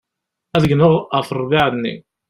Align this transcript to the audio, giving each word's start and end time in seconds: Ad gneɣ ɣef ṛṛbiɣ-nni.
Ad 0.55 0.63
gneɣ 0.69 0.93
ɣef 1.15 1.27
ṛṛbiɣ-nni. 1.37 1.95